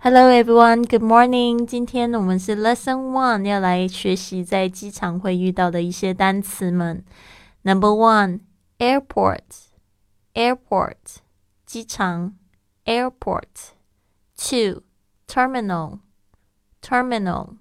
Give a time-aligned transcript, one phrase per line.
[0.00, 1.66] Hello everyone, good morning.
[1.66, 7.04] 今天我们是 Lesson One，要来学习在机场会遇到的一些单词们。
[7.62, 8.40] Number one,
[8.78, 9.40] airport,
[10.34, 11.16] airport，
[11.64, 12.36] 机场，
[12.84, 14.82] airport。Two,
[15.26, 16.00] terminal,
[16.82, 17.56] terminal，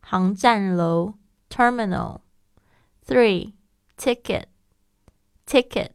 [0.00, 1.14] 航站楼，
[1.50, 3.52] terminal。Three,
[3.96, 4.46] ticket,
[5.46, 5.90] ticket，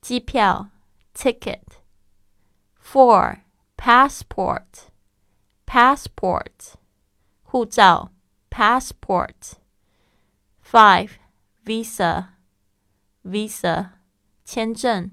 [0.00, 0.70] 机票，
[1.14, 3.40] ticket。Four
[3.78, 4.90] passport,
[5.66, 6.76] passport,
[7.42, 8.10] 护照
[8.50, 9.58] passport.
[10.60, 11.18] Five,
[11.64, 12.30] visa,
[13.22, 13.92] visa,
[14.44, 15.10] 签证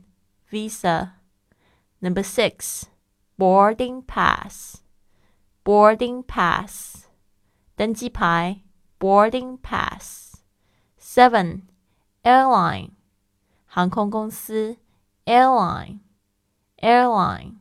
[0.50, 1.14] visa.
[2.02, 2.88] Number six,
[3.38, 4.82] boarding pass,
[5.64, 7.06] boarding pass,
[7.76, 8.62] 登机牌
[9.02, 10.44] boarding pass.
[10.98, 11.64] Seven,
[12.24, 12.92] airline,
[13.66, 14.78] 航空公司
[15.26, 16.00] airline,
[16.78, 17.58] airline.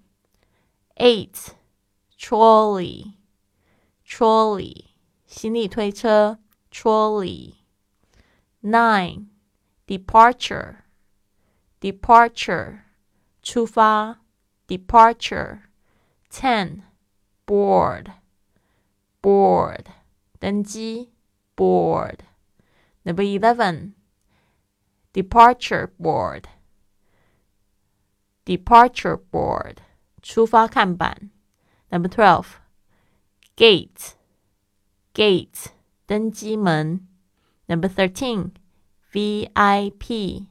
[0.96, 1.54] Eight,
[2.18, 3.14] trolley,
[4.04, 4.90] trolley,
[5.26, 6.38] 行李推车
[6.70, 7.54] trolley.
[8.62, 9.28] Nine,
[9.86, 10.84] departure,
[11.80, 12.80] departure,
[13.42, 14.20] 出发
[14.68, 15.62] departure.
[16.28, 16.82] Ten,
[17.46, 18.12] board,
[19.20, 19.86] board,
[20.38, 21.10] 登机
[21.56, 22.20] board.
[23.04, 23.94] Number eleven,
[25.12, 26.48] departure board,
[28.44, 29.82] departure board.
[30.24, 31.30] 出发看板。
[31.90, 32.46] Number twelve,
[33.56, 34.12] gate,
[35.14, 35.66] gate
[36.06, 37.06] 登机门。
[37.66, 38.52] Number thirteen,
[39.12, 40.46] VIP,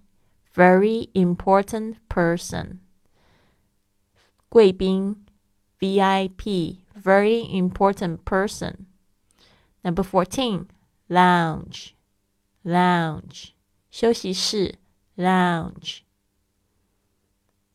[0.53, 2.79] very important person
[4.49, 5.25] 贵宾。
[5.79, 8.87] VIP, very important person.
[9.81, 10.67] Number fourteen,
[11.07, 11.91] lounge,
[12.65, 13.51] lounge
[13.89, 14.75] 休息室。
[15.15, 16.02] Lounge。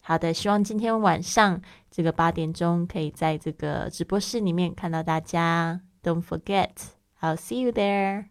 [0.10, 5.82] 好的，希望今天晚上这个八点钟可以在这个直播室里面看到大家。
[6.02, 6.72] Don't forget,
[7.22, 8.26] I'll see you there.